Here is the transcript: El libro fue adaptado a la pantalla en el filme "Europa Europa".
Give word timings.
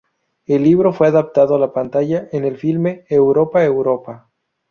El 0.47 0.63
libro 0.63 0.93
fue 0.93 1.09
adaptado 1.09 1.53
a 1.53 1.59
la 1.59 1.73
pantalla 1.73 2.27
en 2.31 2.43
el 2.43 2.57
filme 2.57 3.05
"Europa 3.07 3.63
Europa". 3.63 4.31